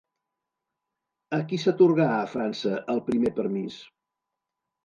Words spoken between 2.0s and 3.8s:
a França el primer permís?